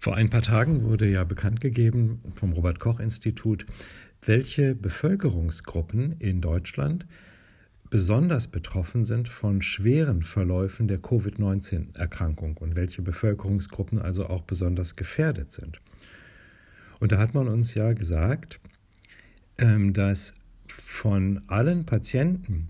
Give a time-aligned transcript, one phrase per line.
[0.00, 3.66] Vor ein paar Tagen wurde ja bekannt gegeben vom Robert Koch Institut,
[4.22, 7.04] welche Bevölkerungsgruppen in Deutschland
[7.90, 15.50] besonders betroffen sind von schweren Verläufen der Covid-19-Erkrankung und welche Bevölkerungsgruppen also auch besonders gefährdet
[15.50, 15.80] sind.
[17.00, 18.60] Und da hat man uns ja gesagt,
[19.56, 20.32] ähm, dass
[20.68, 22.68] von allen Patienten,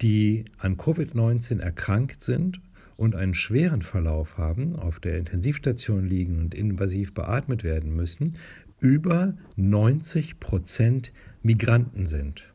[0.00, 2.60] die an Covid-19 erkrankt sind
[2.96, 8.34] und einen schweren Verlauf haben, auf der Intensivstation liegen und invasiv beatmet werden müssen,
[8.80, 12.52] über 90 Prozent Migranten sind.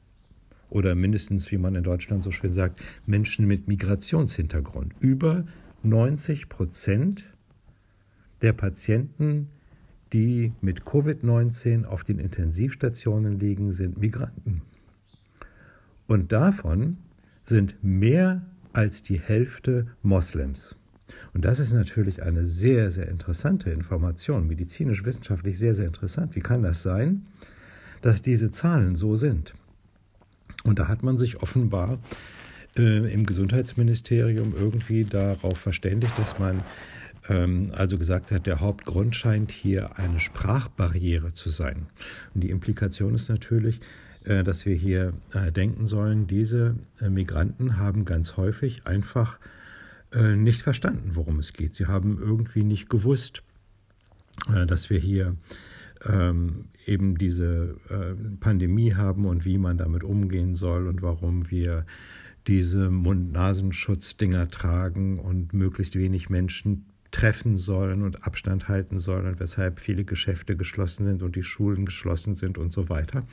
[0.70, 4.94] Oder mindestens, wie man in Deutschland so schön sagt, Menschen mit Migrationshintergrund.
[5.00, 5.46] Über
[5.84, 7.24] 90 Prozent
[8.42, 9.48] der Patienten,
[10.14, 14.62] die mit Covid-19 auf den Intensivstationen liegen, sind Migranten.
[16.08, 16.98] Und davon
[17.44, 18.46] sind mehr
[18.78, 20.76] als die Hälfte Moslems.
[21.34, 26.36] Und das ist natürlich eine sehr, sehr interessante Information, medizinisch, wissenschaftlich sehr, sehr interessant.
[26.36, 27.26] Wie kann das sein,
[28.04, 29.56] dass diese Zahlen so sind?
[30.64, 31.98] Und da hat man sich offenbar
[32.78, 36.62] äh, im Gesundheitsministerium irgendwie darauf verständigt, dass man
[37.30, 41.88] ähm, also gesagt hat, der Hauptgrund scheint hier eine Sprachbarriere zu sein.
[42.36, 43.80] Und die Implikation ist natürlich,
[44.44, 49.40] dass wir hier äh, denken sollen, diese äh, Migranten haben ganz häufig einfach
[50.14, 51.76] nicht verstanden, worum es geht.
[51.76, 53.44] Sie haben irgendwie nicht gewusst,
[54.66, 55.36] dass wir hier
[56.06, 57.76] ähm, eben diese
[58.40, 61.86] Pandemie haben und wie man damit umgehen soll und warum wir
[62.48, 69.80] diese Mund-Nasenschutz-Dinger tragen und möglichst wenig Menschen treffen sollen und Abstand halten sollen und weshalb
[69.80, 73.26] viele Geschäfte geschlossen sind und die Schulen geschlossen sind und so weiter.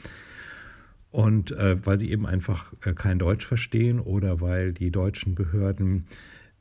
[1.14, 6.06] Und äh, weil sie eben einfach äh, kein Deutsch verstehen oder weil die deutschen Behörden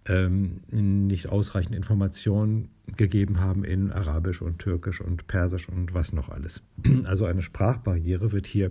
[0.06, 6.30] ähm, nicht ausreichend Informationen gegeben haben in Arabisch und Türkisch und Persisch und was noch
[6.30, 6.62] alles.
[7.04, 8.70] Also eine Sprachbarriere wird hier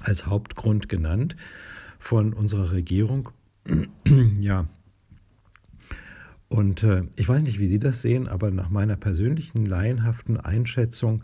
[0.00, 1.36] als Hauptgrund genannt
[2.00, 3.28] von unserer Regierung.
[4.40, 4.66] ja.
[6.48, 11.22] Und äh, ich weiß nicht, wie Sie das sehen, aber nach meiner persönlichen laienhaften Einschätzung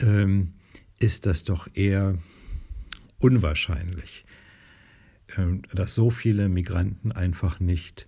[0.00, 0.54] ähm,
[0.98, 2.18] ist das doch eher
[3.18, 4.24] unwahrscheinlich,
[5.36, 8.06] ähm, dass so viele Migranten einfach nicht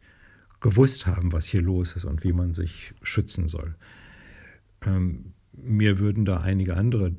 [0.60, 3.74] gewusst haben, was hier los ist und wie man sich schützen soll.
[4.84, 7.12] Ähm, mir würden da einige andere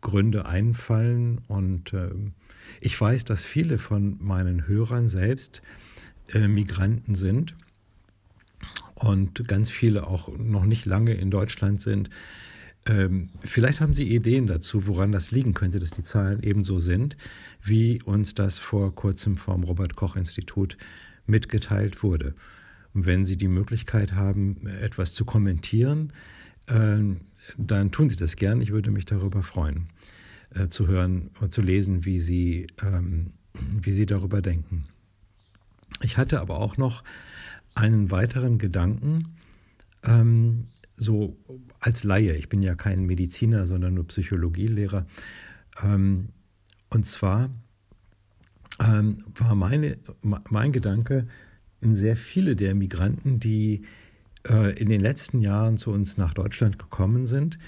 [0.00, 2.32] Gründe einfallen und ähm,
[2.80, 5.62] ich weiß, dass viele von meinen Hörern selbst
[6.32, 7.54] äh, Migranten sind
[8.94, 12.10] und ganz viele auch noch nicht lange in Deutschland sind.
[12.86, 17.16] Ähm, vielleicht haben Sie Ideen dazu, woran das liegen könnte, dass die Zahlen ebenso sind,
[17.62, 20.76] wie uns das vor kurzem vom Robert Koch Institut
[21.26, 22.34] mitgeteilt wurde.
[22.92, 26.12] Und wenn Sie die Möglichkeit haben, etwas zu kommentieren,
[26.66, 26.98] äh,
[27.56, 28.60] dann tun Sie das gern.
[28.60, 29.88] Ich würde mich darüber freuen,
[30.54, 34.84] äh, zu hören und zu lesen, wie Sie, ähm, wie Sie darüber denken.
[36.02, 37.02] Ich hatte aber auch noch
[37.74, 39.36] einen weiteren Gedanken,
[40.02, 40.66] ähm,
[40.96, 41.36] so
[41.80, 45.06] als Laie, ich bin ja kein Mediziner, sondern nur Psychologielehrer.
[45.82, 46.28] Ähm,
[46.90, 47.50] und zwar
[48.80, 51.26] ähm, war meine, mein Gedanke,
[51.80, 53.84] sehr viele der Migranten, die
[54.48, 57.58] äh, in den letzten Jahren zu uns nach Deutschland gekommen sind,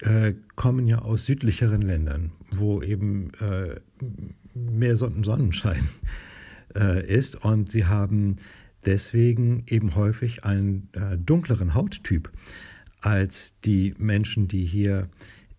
[0.00, 3.80] äh, kommen ja aus südlicheren Ländern, wo eben äh,
[4.54, 5.88] mehr Sonnenschein
[6.74, 7.36] äh, ist.
[7.44, 8.36] Und sie haben
[8.86, 12.30] deswegen eben häufig einen äh, dunkleren Hauttyp
[13.00, 15.08] als die Menschen, die hier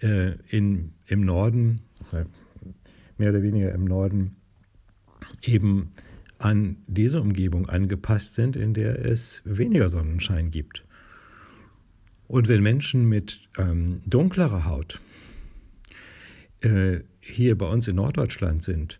[0.01, 1.81] äh, in, im Norden,
[2.11, 2.25] äh,
[3.17, 4.35] mehr oder weniger im Norden,
[5.41, 5.91] eben
[6.37, 10.83] an diese Umgebung angepasst sind, in der es weniger Sonnenschein gibt.
[12.27, 14.99] Und wenn Menschen mit ähm, dunklerer Haut
[16.61, 18.99] äh, hier bei uns in Norddeutschland sind,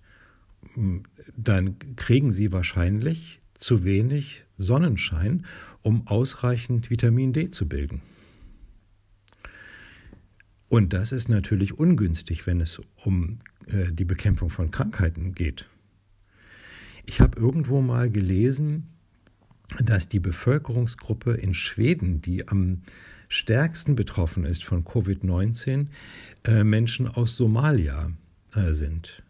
[1.36, 5.46] dann kriegen sie wahrscheinlich zu wenig Sonnenschein,
[5.82, 8.02] um ausreichend Vitamin D zu bilden.
[10.68, 13.38] Und das ist natürlich ungünstig, wenn es um
[13.68, 15.70] äh, die Bekämpfung von Krankheiten geht.
[17.06, 18.88] Ich habe irgendwo mal gelesen,
[19.84, 22.82] dass die Bevölkerungsgruppe in Schweden, die am
[23.30, 25.88] stärksten betroffen ist von Covid-19,
[26.44, 28.12] äh, Menschen aus Somalia
[28.54, 29.24] äh, sind.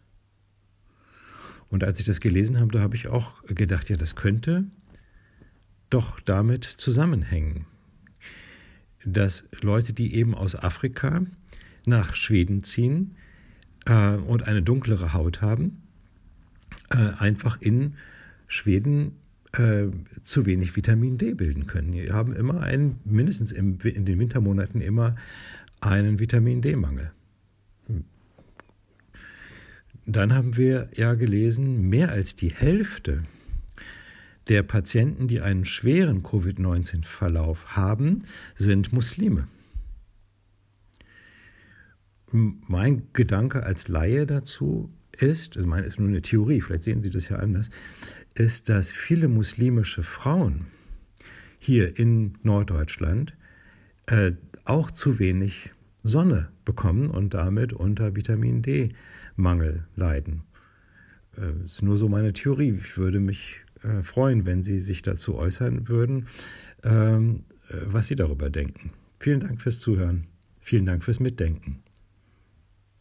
[1.68, 4.64] Und als ich das gelesen habe, da habe ich auch gedacht, ja, das könnte
[5.90, 7.66] doch damit zusammenhängen,
[9.04, 11.22] dass Leute, die eben aus Afrika
[11.84, 13.16] nach Schweden ziehen
[13.86, 15.82] äh, und eine dunklere Haut haben,
[16.90, 17.94] äh, einfach in
[18.48, 19.12] Schweden
[19.52, 19.86] äh,
[20.22, 21.92] zu wenig Vitamin D bilden können.
[21.92, 25.16] Wir haben immer einen, mindestens im, in den Wintermonaten immer
[25.80, 27.12] einen Vitamin D-Mangel.
[30.06, 33.24] Dann haben wir ja gelesen, mehr als die Hälfte
[34.48, 38.22] der Patienten, die einen schweren Covid-19-Verlauf haben,
[38.54, 39.48] sind Muslime.
[42.30, 47.10] Mein Gedanke als Laie dazu ist, also meine ist nur eine Theorie, vielleicht sehen Sie
[47.10, 47.70] das ja anders,
[48.34, 50.66] ist, dass viele muslimische Frauen
[51.58, 53.36] hier in Norddeutschland
[54.06, 54.32] äh,
[54.64, 55.72] auch zu wenig
[56.06, 60.42] Sonne bekommen und damit unter Vitamin D-Mangel leiden.
[61.36, 62.78] Äh, ist nur so meine Theorie.
[62.80, 66.26] Ich würde mich äh, freuen, wenn Sie sich dazu äußern würden,
[66.82, 68.90] ähm, äh, was Sie darüber denken.
[69.18, 70.26] Vielen Dank fürs Zuhören.
[70.60, 71.82] Vielen Dank fürs Mitdenken.